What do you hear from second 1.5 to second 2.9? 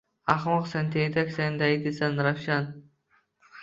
daydisan Ravshan…“